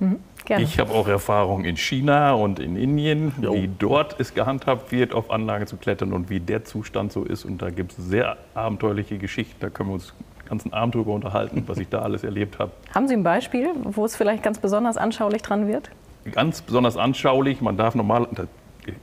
Ja. 0.00 0.16
Gerne. 0.44 0.64
Ich 0.64 0.78
habe 0.78 0.92
auch 0.92 1.08
Erfahrung 1.08 1.64
in 1.64 1.76
China 1.76 2.34
und 2.34 2.58
in 2.58 2.76
Indien, 2.76 3.32
Jo. 3.40 3.54
wie 3.54 3.70
dort 3.78 4.20
es 4.20 4.34
gehandhabt 4.34 4.92
wird, 4.92 5.14
auf 5.14 5.30
Anlagen 5.30 5.66
zu 5.66 5.78
klettern 5.78 6.12
und 6.12 6.28
wie 6.28 6.38
der 6.38 6.64
Zustand 6.64 7.12
so 7.12 7.24
ist. 7.24 7.46
Und 7.46 7.62
da 7.62 7.70
gibt 7.70 7.92
es 7.92 8.04
sehr 8.04 8.36
abenteuerliche 8.52 9.16
Geschichten, 9.16 9.56
da 9.60 9.70
können 9.70 9.88
wir 9.88 9.94
uns 9.94 10.12
ganzen 10.46 10.72
Abend 10.72 10.94
drüber 10.94 11.12
unterhalten, 11.12 11.64
was 11.66 11.78
ich 11.78 11.88
da 11.88 12.00
alles 12.00 12.24
erlebt 12.24 12.58
habe. 12.58 12.72
Haben 12.94 13.08
Sie 13.08 13.14
ein 13.14 13.22
Beispiel, 13.22 13.70
wo 13.82 14.04
es 14.04 14.16
vielleicht 14.16 14.42
ganz 14.42 14.58
besonders 14.58 14.96
anschaulich 14.96 15.42
dran 15.42 15.66
wird? 15.66 15.90
ganz 16.32 16.62
besonders 16.62 16.96
anschaulich. 16.96 17.60
Man 17.60 17.76
darf, 17.76 17.94
normal, 17.94 18.28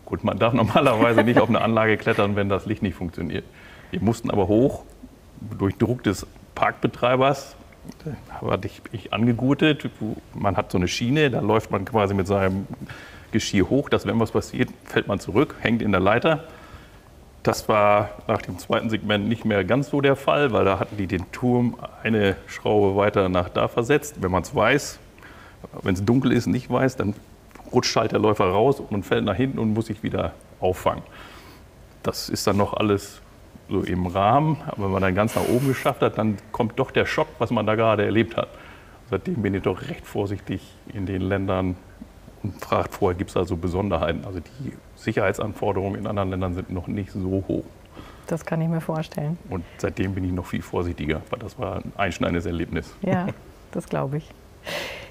gut, 0.06 0.24
man 0.24 0.40
darf 0.40 0.54
normalerweise 0.56 1.24
nicht 1.24 1.40
auf 1.40 1.50
eine 1.50 1.62
Anlage 1.62 1.98
klettern, 1.98 2.36
wenn 2.36 2.50
das 2.50 2.66
Licht 2.66 2.82
nicht 2.82 2.96
funktioniert. 2.96 3.46
Wir 3.92 4.02
mussten 4.02 4.32
aber 4.32 4.48
hoch 4.48 4.84
durch 5.58 5.78
Druck 5.78 6.04
des 6.04 6.26
Parkbetreibers. 6.56 7.56
Da 8.06 8.52
hatte 8.52 8.68
ich, 8.68 8.82
ich 8.92 9.14
angegurtet. 9.14 9.90
Man 10.34 10.56
hat 10.56 10.72
so 10.72 10.78
eine 10.78 10.88
Schiene, 10.88 11.32
da 11.32 11.40
läuft 11.42 11.72
man 11.72 11.84
quasi 11.86 12.14
mit 12.14 12.28
seinem 12.28 12.68
Geschirr 13.32 13.70
hoch, 13.70 13.90
dass 13.90 14.06
wenn 14.06 14.20
was 14.20 14.32
passiert, 14.32 14.70
fällt 14.86 15.08
man 15.08 15.20
zurück, 15.20 15.56
hängt 15.62 15.82
in 15.82 15.92
der 15.92 16.02
Leiter. 16.02 16.44
Das 17.44 17.68
war 17.68 18.10
nach 18.28 18.42
dem 18.42 18.60
zweiten 18.60 18.90
Segment 18.90 19.28
nicht 19.28 19.46
mehr 19.46 19.64
ganz 19.64 19.90
so 19.90 20.00
der 20.00 20.16
Fall, 20.16 20.52
weil 20.52 20.64
da 20.64 20.78
hatten 20.78 20.98
die 20.98 21.08
den 21.08 21.32
Turm 21.32 21.76
eine 22.04 22.36
Schraube 22.46 22.96
weiter 22.96 23.30
nach 23.30 23.50
da 23.50 23.68
versetzt. 23.68 24.22
Wenn 24.22 24.30
man 24.30 24.44
es 24.44 24.54
weiß, 24.54 25.00
wenn 25.82 25.96
es 25.96 26.06
dunkel 26.06 26.32
ist, 26.32 26.46
nicht 26.46 26.70
weiß, 26.70 26.98
dann 26.98 27.16
rutscht 27.74 27.96
halt 27.96 28.12
der 28.12 28.20
Läufer 28.20 28.46
raus 28.46 28.80
und 28.80 29.04
fällt 29.04 29.26
nach 29.26 29.36
hinten 29.36 29.58
und 29.58 29.74
muss 29.74 29.88
sich 29.88 30.04
wieder 30.04 30.34
auffangen. 30.60 31.04
Das 32.04 32.30
ist 32.30 32.46
dann 32.46 32.58
noch 32.58 32.74
alles 32.74 33.22
so 33.70 33.82
im 33.82 34.06
Rahmen. 34.06 34.58
Aber 34.68 34.86
wenn 34.86 34.92
man 34.92 35.02
dann 35.02 35.16
ganz 35.16 35.36
nach 35.36 35.48
oben 35.48 35.68
geschafft 35.68 36.02
hat, 36.02 36.18
dann 36.18 36.38
kommt 36.52 36.78
doch 36.78 36.92
der 36.92 37.06
Schock, 37.06 37.28
was 37.40 37.50
man 37.50 37.66
da 37.66 37.76
gerade 37.76 38.06
erlebt 38.06 38.38
hat. 38.38 38.50
Seitdem 39.10 39.42
bin 39.42 39.54
ich 39.56 39.64
doch 39.64 39.82
recht 39.82 40.06
vorsichtig 40.06 40.62
in 40.94 41.06
den 41.06 41.22
Ländern 41.22 41.76
und 42.44 42.64
fragt 42.64 42.94
vorher, 42.94 43.18
gibt 43.18 43.32
es 43.32 43.34
da 43.34 43.46
so 43.46 43.56
Besonderheiten. 43.56 44.26
Also 44.26 44.40
die 44.40 44.74
Sicherheitsanforderungen 45.04 46.00
in 46.00 46.08
anderen 46.08 46.30
Ländern 46.30 46.54
sind 46.54 46.72
noch 46.72 46.88
nicht 46.88 47.12
so 47.12 47.44
hoch. 47.48 47.64
Das 48.28 48.46
kann 48.46 48.62
ich 48.62 48.70
mir 48.70 48.82
vorstellen. 48.82 49.38
Und 49.50 49.64
seitdem 49.78 50.14
bin 50.14 50.24
ich 50.24 50.32
noch 50.32 50.46
viel 50.46 50.62
vorsichtiger, 50.62 51.22
weil 51.30 51.40
das 51.40 51.60
war 51.60 51.78
ein 51.78 51.92
einschneidendes 51.98 52.46
Erlebnis. 52.46 52.96
Ja, 53.02 53.28
das 53.72 53.88
glaube 53.88 54.18
ich. 54.18 54.30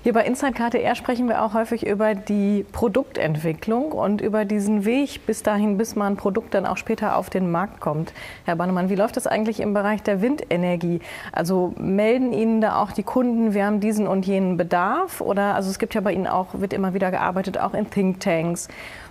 Hier 0.03 0.15
bei 0.15 0.25
Inside 0.25 0.53
KTR 0.53 0.95
sprechen 0.95 1.29
wir 1.29 1.43
auch 1.43 1.53
häufig 1.53 1.87
über 1.87 2.15
die 2.15 2.65
Produktentwicklung 2.73 3.93
und 3.93 4.23
über 4.23 4.47
diesen 4.47 4.87
Weg 4.87 5.27
bis 5.27 5.43
dahin, 5.43 5.77
bis 5.77 5.95
mal 5.95 6.07
ein 6.07 6.17
Produkt 6.17 6.55
dann 6.55 6.65
auch 6.65 6.79
später 6.79 7.17
auf 7.17 7.29
den 7.29 7.51
Markt 7.51 7.81
kommt. 7.81 8.15
Herr 8.47 8.57
Bannemann, 8.57 8.89
wie 8.89 8.95
läuft 8.95 9.19
das 9.19 9.27
eigentlich 9.27 9.61
im 9.61 9.75
Bereich 9.75 10.03
der 10.03 10.23
Windenergie? 10.23 11.01
Also 11.33 11.75
melden 11.77 12.33
Ihnen 12.33 12.63
da 12.63 12.81
auch 12.81 12.93
die 12.93 13.03
Kunden, 13.03 13.53
wir 13.53 13.67
haben 13.67 13.81
diesen 13.81 14.07
und 14.07 14.25
jenen 14.25 14.57
Bedarf? 14.57 15.21
Oder 15.21 15.55
also 15.55 15.69
es 15.69 15.79
gibt 15.79 15.93
ja 15.95 16.01
bei 16.01 16.15
Ihnen 16.15 16.27
auch, 16.27 16.49
wird 16.55 16.73
immer 16.73 16.95
wieder 16.95 17.11
gearbeitet, 17.11 17.59
auch 17.59 17.75
in 17.75 17.91
Thinktanks. 17.91 18.69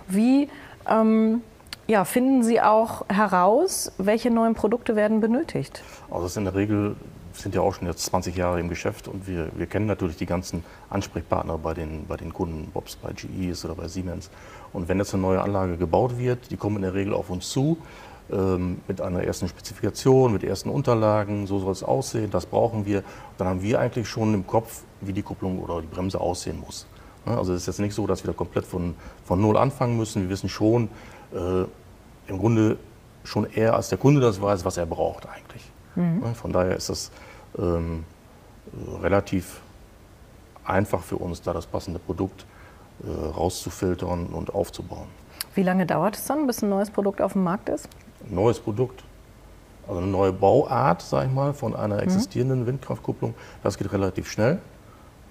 Wie 0.08 0.48
ähm, 0.90 1.42
ja, 1.86 2.04
finden 2.04 2.42
Sie 2.42 2.60
auch 2.60 3.04
heraus, 3.08 3.92
welche 3.98 4.30
neuen 4.30 4.54
Produkte 4.54 4.96
werden 4.96 5.20
benötigt? 5.20 5.82
Also 6.10 6.22
das 6.22 6.32
ist 6.32 6.36
in 6.36 6.44
der 6.44 6.54
Regel 6.54 6.96
sind 7.32 7.54
ja 7.54 7.60
auch 7.60 7.74
schon 7.74 7.86
jetzt 7.86 8.04
20 8.06 8.36
Jahre 8.36 8.60
im 8.60 8.68
Geschäft 8.68 9.08
und 9.08 9.26
wir, 9.26 9.48
wir 9.56 9.66
kennen 9.66 9.86
natürlich 9.86 10.16
die 10.16 10.26
ganzen 10.26 10.64
Ansprechpartner 10.88 11.58
bei 11.58 11.74
den, 11.74 12.06
bei 12.06 12.16
den 12.16 12.32
Kunden, 12.32 12.70
ob 12.74 12.86
es 12.86 12.96
bei 12.96 13.12
GE 13.12 13.50
ist 13.50 13.64
oder 13.64 13.74
bei 13.74 13.88
Siemens. 13.88 14.30
Und 14.72 14.88
wenn 14.88 14.98
jetzt 14.98 15.14
eine 15.14 15.22
neue 15.22 15.40
Anlage 15.40 15.76
gebaut 15.76 16.18
wird, 16.18 16.50
die 16.50 16.56
kommen 16.56 16.76
in 16.76 16.82
der 16.82 16.94
Regel 16.94 17.14
auf 17.14 17.30
uns 17.30 17.48
zu 17.48 17.78
ähm, 18.30 18.80
mit 18.88 19.00
einer 19.00 19.22
ersten 19.24 19.48
Spezifikation, 19.48 20.32
mit 20.32 20.44
ersten 20.44 20.70
Unterlagen, 20.70 21.46
so 21.46 21.58
soll 21.58 21.72
es 21.72 21.82
aussehen, 21.82 22.30
das 22.30 22.46
brauchen 22.46 22.86
wir. 22.86 23.02
Dann 23.38 23.48
haben 23.48 23.62
wir 23.62 23.80
eigentlich 23.80 24.08
schon 24.08 24.34
im 24.34 24.46
Kopf, 24.46 24.82
wie 25.00 25.12
die 25.12 25.22
Kupplung 25.22 25.60
oder 25.60 25.80
die 25.80 25.86
Bremse 25.86 26.20
aussehen 26.20 26.60
muss. 26.60 26.86
Also 27.26 27.52
es 27.52 27.62
ist 27.62 27.66
jetzt 27.66 27.80
nicht 27.80 27.94
so, 27.94 28.06
dass 28.06 28.24
wir 28.24 28.32
da 28.32 28.36
komplett 28.36 28.64
von, 28.64 28.94
von 29.24 29.40
Null 29.40 29.56
anfangen 29.56 29.96
müssen. 29.96 30.22
Wir 30.22 30.30
wissen 30.30 30.48
schon, 30.48 30.88
äh, 31.32 31.64
im 32.30 32.38
Grunde 32.38 32.78
schon 33.24 33.50
eher 33.50 33.74
als 33.74 33.88
der 33.88 33.98
Kunde 33.98 34.20
das 34.20 34.40
weiß, 34.40 34.64
was 34.64 34.76
er 34.76 34.86
braucht 34.86 35.28
eigentlich. 35.28 35.70
Mhm. 35.94 36.34
Von 36.34 36.52
daher 36.52 36.76
ist 36.76 36.88
das 36.88 37.10
ähm, 37.58 38.04
relativ 39.02 39.60
einfach 40.64 41.02
für 41.02 41.16
uns, 41.16 41.42
da 41.42 41.52
das 41.52 41.66
passende 41.66 41.98
Produkt 41.98 42.46
äh, 43.02 43.10
rauszufiltern 43.10 44.26
und 44.26 44.54
aufzubauen. 44.54 45.08
Wie 45.54 45.62
lange 45.62 45.86
dauert 45.86 46.16
es 46.16 46.24
dann, 46.26 46.46
bis 46.46 46.62
ein 46.62 46.68
neues 46.68 46.90
Produkt 46.90 47.20
auf 47.20 47.32
dem 47.32 47.42
Markt 47.42 47.68
ist? 47.68 47.88
Ein 48.28 48.34
neues 48.34 48.60
Produkt, 48.60 49.02
also 49.88 50.00
eine 50.00 50.10
neue 50.10 50.32
Bauart, 50.32 51.02
sage 51.02 51.26
ich 51.26 51.34
mal, 51.34 51.52
von 51.52 51.74
einer 51.74 51.96
mhm. 51.96 52.02
existierenden 52.02 52.60
mhm. 52.60 52.66
Windkraftkupplung, 52.66 53.34
das 53.62 53.76
geht 53.76 53.92
relativ 53.92 54.30
schnell. 54.30 54.58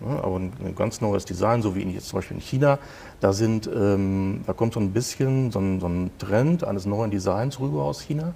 Ja, 0.01 0.23
aber 0.23 0.37
ein, 0.37 0.75
ganz 0.75 1.01
neues 1.01 1.25
Design, 1.25 1.61
so 1.61 1.75
wie 1.75 1.81
jetzt 1.81 2.07
zum 2.07 2.19
Beispiel 2.19 2.37
in 2.37 2.41
China, 2.41 2.79
da, 3.19 3.33
sind, 3.33 3.69
ähm, 3.73 4.41
da 4.47 4.53
kommt 4.53 4.73
so 4.73 4.79
ein 4.79 4.93
bisschen 4.93 5.51
so 5.51 5.59
ein, 5.59 5.81
so 5.81 5.87
ein 5.87 6.11
Trend 6.17 6.63
eines 6.63 6.85
neuen 6.85 7.11
Designs 7.11 7.59
rüber 7.59 7.83
aus 7.83 8.01
China. 8.01 8.33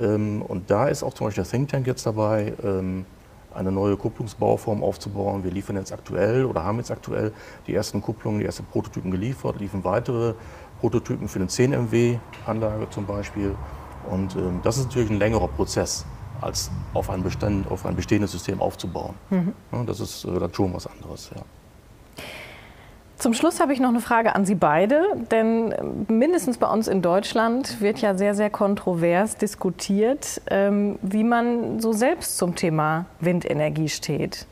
Ähm, 0.00 0.42
und 0.42 0.70
da 0.70 0.88
ist 0.88 1.02
auch 1.02 1.12
zum 1.14 1.26
Beispiel 1.26 1.42
der 1.42 1.50
Think 1.50 1.70
Tank 1.70 1.86
jetzt 1.86 2.06
dabei, 2.06 2.54
ähm, 2.62 3.04
eine 3.54 3.72
neue 3.72 3.96
Kupplungsbauform 3.96 4.82
aufzubauen. 4.82 5.44
Wir 5.44 5.50
liefern 5.50 5.76
jetzt 5.76 5.92
aktuell 5.92 6.44
oder 6.44 6.64
haben 6.64 6.78
jetzt 6.78 6.90
aktuell 6.90 7.32
die 7.66 7.74
ersten 7.74 8.00
Kupplungen, 8.00 8.40
die 8.40 8.46
ersten 8.46 8.64
Prototypen 8.64 9.10
geliefert, 9.10 9.58
liefern 9.60 9.84
weitere 9.84 10.34
Prototypen 10.80 11.28
für 11.28 11.38
eine 11.38 11.48
10 11.48 11.72
MW 11.72 12.18
Anlage 12.46 12.88
zum 12.90 13.06
Beispiel. 13.06 13.54
Und 14.10 14.34
ähm, 14.36 14.60
das 14.62 14.78
ist 14.78 14.86
natürlich 14.86 15.10
ein 15.10 15.18
längerer 15.18 15.48
Prozess, 15.48 16.06
als 16.42 16.70
auf 16.94 17.10
ein, 17.10 17.22
Bestand, 17.22 17.70
auf 17.70 17.86
ein 17.86 17.96
bestehendes 17.96 18.32
System 18.32 18.60
aufzubauen. 18.60 19.14
Mhm. 19.30 19.52
Ja, 19.72 19.82
das 19.84 20.00
ist 20.00 20.24
äh, 20.24 20.38
dann 20.38 20.52
schon 20.52 20.74
was 20.74 20.86
anderes. 20.86 21.30
Ja. 21.34 21.42
Zum 23.22 23.34
Schluss 23.34 23.60
habe 23.60 23.72
ich 23.72 23.78
noch 23.78 23.90
eine 23.90 24.00
Frage 24.00 24.34
an 24.34 24.44
Sie 24.44 24.56
beide, 24.56 25.00
denn 25.30 25.72
mindestens 26.08 26.58
bei 26.58 26.66
uns 26.66 26.88
in 26.88 27.02
Deutschland 27.02 27.80
wird 27.80 27.98
ja 27.98 28.16
sehr, 28.16 28.34
sehr 28.34 28.50
kontrovers 28.50 29.36
diskutiert, 29.36 30.42
ähm, 30.50 30.98
wie 31.02 31.22
man 31.22 31.78
so 31.78 31.92
selbst 31.92 32.36
zum 32.36 32.56
Thema 32.56 33.06
Windenergie 33.20 33.88
steht. 33.88 34.48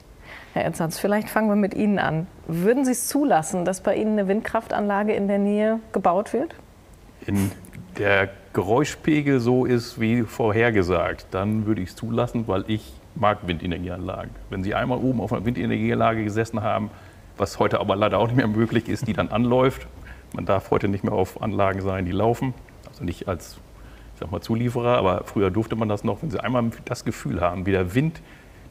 Herr 0.52 0.64
Enzatz, 0.64 1.00
vielleicht 1.00 1.28
fangen 1.30 1.48
wir 1.48 1.56
mit 1.56 1.74
Ihnen 1.74 1.98
an. 1.98 2.28
Würden 2.46 2.84
Sie 2.84 2.92
es 2.92 3.08
zulassen, 3.08 3.64
dass 3.64 3.80
bei 3.80 3.96
Ihnen 3.96 4.12
eine 4.12 4.28
Windkraftanlage 4.28 5.14
in 5.14 5.26
der 5.26 5.38
Nähe 5.38 5.80
gebaut 5.90 6.32
wird? 6.32 6.54
Wenn 7.26 7.50
der 7.98 8.28
Geräuschpegel 8.52 9.38
so 9.38 9.64
ist 9.64 10.00
wie 10.00 10.22
vorhergesagt, 10.22 11.26
dann 11.30 11.66
würde 11.66 11.82
ich 11.82 11.90
es 11.90 11.96
zulassen, 11.96 12.48
weil 12.48 12.64
ich 12.66 12.92
mag 13.14 13.46
Windenergieanlagen. 13.46 14.30
Wenn 14.50 14.64
Sie 14.64 14.74
einmal 14.74 14.98
oben 14.98 15.20
auf 15.20 15.32
einer 15.32 15.44
Windenergieanlage 15.44 16.24
gesessen 16.24 16.62
haben, 16.62 16.90
was 17.36 17.60
heute 17.60 17.80
aber 17.80 17.94
leider 17.94 18.18
auch 18.18 18.26
nicht 18.26 18.36
mehr 18.36 18.48
möglich 18.48 18.88
ist, 18.88 19.06
die 19.06 19.12
dann 19.12 19.28
anläuft. 19.28 19.86
Man 20.34 20.46
darf 20.46 20.70
heute 20.70 20.88
nicht 20.88 21.04
mehr 21.04 21.12
auf 21.12 21.40
Anlagen 21.42 21.80
sein, 21.80 22.04
die 22.04 22.12
laufen, 22.12 22.54
also 22.88 23.04
nicht 23.04 23.28
als 23.28 23.58
ich 24.14 24.20
sag 24.20 24.32
mal, 24.32 24.40
Zulieferer, 24.40 24.98
aber 24.98 25.22
früher 25.24 25.50
durfte 25.50 25.76
man 25.76 25.88
das 25.88 26.04
noch, 26.04 26.22
wenn 26.22 26.30
Sie 26.30 26.42
einmal 26.42 26.70
das 26.84 27.04
Gefühl 27.04 27.40
haben, 27.40 27.66
wie 27.66 27.72
der 27.72 27.94
Wind 27.94 28.20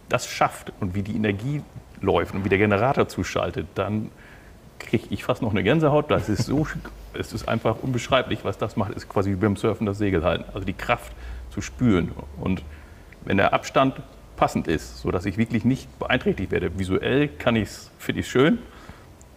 das 0.10 0.28
schafft 0.28 0.74
und 0.80 0.94
wie 0.94 1.02
die 1.02 1.16
Energie 1.16 1.62
läuft 2.02 2.36
und 2.36 2.44
wie 2.46 2.50
der 2.50 2.58
Generator 2.58 3.08
zuschaltet, 3.08 3.68
dann 3.76 4.12
kriege 4.80 5.06
ich 5.10 5.24
fast 5.24 5.42
noch 5.42 5.52
eine 5.52 5.64
Gänsehaut. 5.64 6.10
Das 6.10 6.30
ist 6.30 6.46
so, 6.46 6.66
es 7.14 7.34
ist 7.34 7.48
einfach 7.48 7.78
unbeschreiblich, 7.82 8.44
was 8.44 8.58
das 8.58 8.76
macht. 8.76 8.92
Es 8.92 9.04
ist 9.04 9.10
quasi 9.10 9.32
wie 9.32 9.36
beim 9.36 9.56
Surfen 9.56 9.86
das 9.86 9.98
Segel 9.98 10.24
halten. 10.24 10.46
Also 10.54 10.66
die 10.66 10.74
Kraft 10.74 11.12
zu 11.52 11.62
spüren. 11.62 12.12
Und 12.40 12.64
wenn 13.26 13.38
der 13.38 13.54
Abstand 13.54 14.02
passend 14.40 14.70
ist, 14.70 15.00
sodass 15.00 15.26
ich 15.26 15.38
wirklich 15.38 15.66
nicht 15.66 16.00
beeinträchtigt 16.00 16.52
werde. 16.52 16.80
Visuell 16.80 17.28
kann 17.28 17.58
ich 17.58 17.64
es, 17.64 17.92
finde 18.00 18.22
ich 18.22 18.30
schön. 18.30 18.60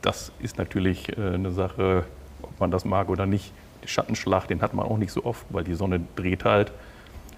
Das 0.00 0.30
ist 0.38 0.58
natürlich 0.58 1.16
äh, 1.18 1.34
eine 1.34 1.50
Sache, 1.50 2.04
ob 2.40 2.60
man 2.60 2.70
das 2.70 2.84
mag 2.84 3.08
oder 3.08 3.26
nicht. 3.26 3.52
Den 3.82 3.88
Schattenschlag, 3.88 4.46
den 4.46 4.62
hat 4.62 4.74
man 4.74 4.86
auch 4.86 4.98
nicht 4.98 5.12
so 5.12 5.24
oft, 5.24 5.44
weil 5.50 5.64
die 5.64 5.74
Sonne 5.74 6.00
dreht 6.14 6.44
halt. 6.44 6.72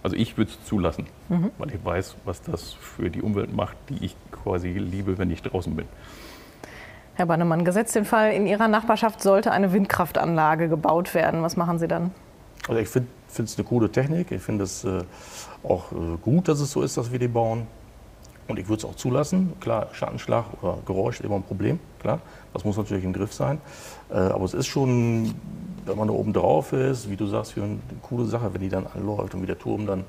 Also 0.03 0.15
ich 0.17 0.37
würde 0.37 0.51
es 0.51 0.63
zulassen, 0.67 1.07
mhm. 1.31 1.51
weil 1.57 1.71
ich 1.71 1.83
weiß, 1.83 2.17
was 2.27 2.43
das 2.43 2.75
für 2.75 3.09
die 3.09 3.23
Umwelt 3.23 3.55
macht, 3.55 3.77
die 3.89 4.05
ich 4.05 4.17
quasi 4.31 4.69
liebe, 4.69 5.17
wenn 5.17 5.31
ich 5.31 5.41
draußen 5.41 5.75
bin. 5.75 5.87
Herr 7.17 7.27
Bannemann, 7.27 7.65
gesetzt 7.65 7.95
den 7.95 8.05
Fall, 8.05 8.33
in 8.33 8.47
Ihrer 8.47 8.67
Nachbarschaft 8.67 9.23
sollte 9.23 9.53
eine 9.53 9.73
Windkraftanlage 9.73 10.69
gebaut 10.69 11.15
werden. 11.15 11.43
Was 11.43 11.57
machen 11.57 11.79
Sie 11.79 11.87
dann? 11.87 12.11
Also 12.67 12.81
ich 12.81 12.89
finde 12.89 13.09
es 13.39 13.57
eine 13.57 13.65
coole 13.67 13.91
Technik. 13.91 14.33
Ich 14.33 14.43
finde 14.43 14.65
es 14.65 14.85
äh, 14.85 15.05
auch 15.63 15.93
äh, 15.93 16.17
gut, 16.21 16.49
dass 16.49 16.59
es 16.59 16.73
so 16.73 16.83
ist, 16.83 16.97
dass 16.97 17.13
wir 17.13 17.21
die 17.21 17.29
bauen. 17.29 17.69
Und 18.49 18.59
ich 18.59 18.69
würde 18.69 18.81
es 18.81 18.85
auch 18.85 18.97
zulassen. 18.97 19.53
Klar, 19.61 19.89
Schattenschlag 19.93 20.45
oder 20.61 20.79
Geräusch 20.85 21.21
ist 21.21 21.25
immer 21.25 21.37
ein 21.37 21.45
Problem. 21.45 21.79
Klar, 22.01 22.21
das 22.53 22.65
muss 22.65 22.77
natürlich 22.77 23.05
im 23.05 23.13
Griff 23.13 23.33
sein. 23.33 23.61
Äh, 24.11 24.15
aber 24.15 24.45
es 24.45 24.55
ist 24.55 24.67
schon, 24.67 25.35
wenn 25.87 25.97
man 25.97 26.09
da 26.09 26.15
oben 26.15 26.33
drauf 26.33 26.73
ist, 26.73 27.09
wie 27.09 27.17
du 27.17 27.27
sagst, 27.27 27.53
für 27.53 27.63
eine 27.63 27.79
coole 28.03 28.25
Sache, 28.25 28.53
wenn 28.53 28.61
die 28.61 28.69
dann 28.69 28.89
anläuft 28.89 29.35
und 29.35 29.43
wie 29.43 29.47
der 29.47 29.59
Turm 29.59 29.87
dann 29.87 30.05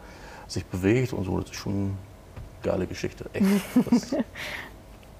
sich 0.47 0.65
bewegt 0.65 1.13
und 1.13 1.23
so. 1.23 1.39
Das 1.39 1.51
ist 1.51 1.55
schon 1.55 1.73
eine 1.73 1.91
geile 2.63 2.87
Geschichte. 2.87 3.25
Echt. 3.31 3.45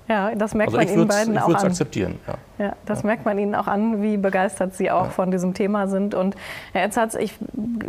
Ja, 0.08 0.36
das 0.36 0.54
merkt 0.54 0.76
also 0.76 0.86
man 0.86 0.96
Ihnen 0.96 1.08
beiden 1.08 1.38
auch 1.38 1.46
an. 1.46 1.52
Ich 1.52 1.56
würde 1.56 1.58
es 1.58 1.72
akzeptieren. 1.72 2.20
Ja. 2.28 2.66
ja 2.66 2.76
das 2.86 3.02
ja. 3.02 3.08
merkt 3.08 3.26
man 3.26 3.40
Ihnen 3.40 3.56
auch 3.56 3.68
an, 3.68 4.02
wie 4.04 4.18
begeistert 4.18 4.76
Sie 4.76 4.92
auch 4.92 5.06
ja. 5.06 5.10
von 5.10 5.32
diesem 5.32 5.54
Thema 5.54 5.88
sind. 5.88 6.14
Und 6.14 6.36
Herr 6.74 6.84
Erzatz, 6.84 7.16
ich, 7.16 7.34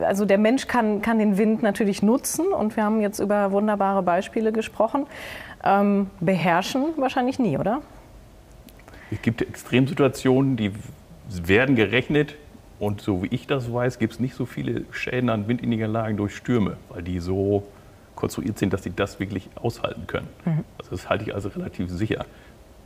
also 0.00 0.24
der 0.24 0.38
Mensch 0.38 0.66
kann, 0.66 1.02
kann 1.02 1.18
den 1.18 1.36
Wind 1.36 1.62
natürlich 1.62 2.02
nutzen 2.02 2.46
und 2.46 2.76
wir 2.76 2.84
haben 2.84 3.00
jetzt 3.00 3.18
über 3.18 3.52
wunderbare 3.52 4.02
Beispiele 4.02 4.52
gesprochen. 4.52 5.06
Ähm, 5.62 6.10
beherrschen 6.20 6.86
wahrscheinlich 6.96 7.38
nie, 7.38 7.58
oder? 7.58 7.82
Es 9.10 9.20
gibt 9.20 9.42
Extremsituationen, 9.42 10.56
die 10.56 10.72
werden 11.28 11.76
gerechnet. 11.76 12.36
Und 12.78 13.00
so 13.00 13.22
wie 13.22 13.28
ich 13.28 13.46
das 13.46 13.72
weiß, 13.72 13.98
gibt 13.98 14.14
es 14.14 14.20
nicht 14.20 14.34
so 14.34 14.44
viele 14.44 14.84
Schäden 14.90 15.30
an 15.30 15.48
Windinniganlagen 15.48 16.16
durch 16.16 16.36
Stürme, 16.36 16.76
weil 16.90 17.02
die 17.02 17.20
so 17.20 17.66
konstruiert 18.16 18.58
sind, 18.58 18.72
dass 18.72 18.82
sie 18.82 18.94
das 18.94 19.20
wirklich 19.20 19.48
aushalten 19.54 20.06
können. 20.06 20.28
Mhm. 20.44 20.64
Also 20.78 20.90
das 20.90 21.08
halte 21.08 21.24
ich 21.24 21.34
also 21.34 21.50
relativ 21.50 21.90
sicher. 21.90 22.24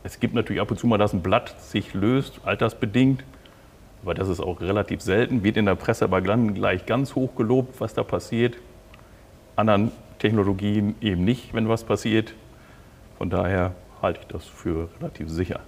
Es 0.03 0.19
gibt 0.19 0.33
natürlich 0.33 0.61
ab 0.61 0.69
und 0.69 0.77
zu 0.77 0.87
mal, 0.87 0.97
dass 0.97 1.13
ein 1.13 1.21
Blatt 1.21 1.59
sich 1.59 1.93
löst, 1.93 2.41
altersbedingt, 2.43 3.23
aber 4.03 4.13
das 4.13 4.29
ist 4.29 4.39
auch 4.39 4.61
relativ 4.61 5.01
selten. 5.01 5.43
Wird 5.43 5.57
in 5.57 5.65
der 5.65 5.75
Presse 5.75 6.05
aber 6.05 6.21
gleich 6.21 6.85
ganz 6.85 7.15
hoch 7.15 7.35
gelobt, 7.35 7.79
was 7.79 7.93
da 7.93 8.03
passiert. 8.03 8.57
anderen 9.55 9.91
Technologien 10.19 10.95
eben 11.01 11.23
nicht, 11.23 11.53
wenn 11.53 11.67
was 11.69 11.83
passiert. 11.83 12.33
Von 13.17 13.29
daher 13.29 13.73
halte 14.01 14.19
ich 14.21 14.27
das 14.27 14.45
für 14.45 14.89
relativ 14.99 15.29
sicher. 15.29 15.59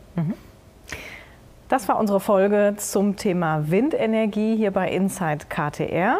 Das 1.70 1.88
war 1.88 2.00
unsere 2.00 2.20
Folge 2.20 2.76
zum 2.78 3.16
Thema 3.16 3.70
Windenergie 3.70 4.56
hier 4.56 4.72
bei 4.72 4.92
Inside 4.92 5.46
KTR. 5.50 6.20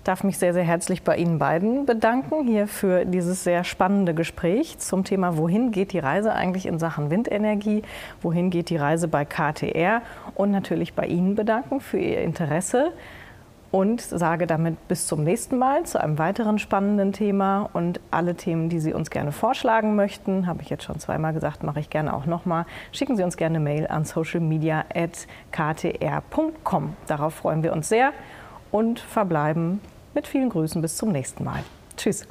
Ich 0.00 0.04
darf 0.04 0.24
mich 0.24 0.38
sehr, 0.38 0.54
sehr 0.54 0.64
herzlich 0.64 1.02
bei 1.02 1.18
Ihnen 1.18 1.38
beiden 1.38 1.84
bedanken 1.84 2.46
hier 2.46 2.68
für 2.68 3.04
dieses 3.04 3.44
sehr 3.44 3.64
spannende 3.64 4.14
Gespräch 4.14 4.78
zum 4.78 5.04
Thema, 5.04 5.36
wohin 5.36 5.72
geht 5.72 5.92
die 5.92 5.98
Reise 5.98 6.32
eigentlich 6.32 6.64
in 6.64 6.78
Sachen 6.78 7.10
Windenergie, 7.10 7.82
wohin 8.22 8.48
geht 8.48 8.70
die 8.70 8.78
Reise 8.78 9.08
bei 9.08 9.26
KTR 9.26 10.00
und 10.36 10.52
natürlich 10.52 10.94
bei 10.94 11.04
Ihnen 11.04 11.34
bedanken 11.34 11.80
für 11.80 11.98
Ihr 11.98 12.22
Interesse 12.22 12.92
und 13.70 14.00
sage 14.00 14.46
damit 14.46 14.88
bis 14.88 15.06
zum 15.06 15.22
nächsten 15.22 15.58
Mal 15.58 15.84
zu 15.84 16.00
einem 16.00 16.18
weiteren 16.18 16.58
spannenden 16.58 17.12
Thema 17.12 17.68
und 17.74 18.00
alle 18.10 18.36
Themen, 18.36 18.70
die 18.70 18.80
Sie 18.80 18.94
uns 18.94 19.10
gerne 19.10 19.32
vorschlagen 19.32 19.96
möchten, 19.96 20.46
habe 20.46 20.62
ich 20.62 20.70
jetzt 20.70 20.84
schon 20.84 20.98
zweimal 20.98 21.34
gesagt, 21.34 21.62
mache 21.62 21.80
ich 21.80 21.90
gerne 21.90 22.14
auch 22.14 22.24
nochmal. 22.24 22.64
Schicken 22.90 23.18
Sie 23.18 23.22
uns 23.22 23.36
gerne 23.36 23.60
Mail 23.60 23.86
an 23.86 24.06
socialmedia.ktr.com. 24.06 26.96
Darauf 27.06 27.34
freuen 27.34 27.62
wir 27.62 27.74
uns 27.74 27.90
sehr 27.90 28.14
und 28.70 29.00
verbleiben 29.00 29.80
mit 30.14 30.26
vielen 30.26 30.50
Grüßen 30.50 30.80
bis 30.82 30.96
zum 30.96 31.12
nächsten 31.12 31.44
Mal. 31.44 31.62
Tschüss. 31.96 32.26